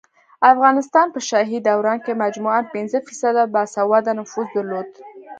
افغانستان 0.53 1.07
په 1.13 1.19
شاهي 1.29 1.59
دوران 1.67 1.99
کې 2.05 2.19
مجموعاً 2.23 2.61
پنځه 2.73 2.97
فیصده 3.07 3.43
باسواده 3.53 4.11
نفوس 4.19 4.47
درلود 4.55 4.87